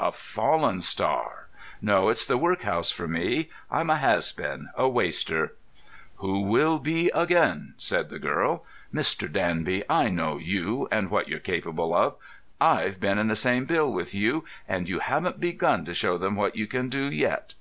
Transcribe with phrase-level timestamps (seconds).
[0.00, 1.46] "A fallen star.
[1.80, 3.48] No; it's the workhouse for me.
[3.70, 5.54] I'm a 'has been,' a waster."
[6.16, 8.64] "Who will be again," said the girl.
[8.92, 9.32] "Mr.
[9.32, 12.16] Danby, I know you, and what you're capable of.
[12.60, 16.34] I've been in the same bill with you, and you haven't begun to show 'em
[16.34, 17.54] what you can do yet."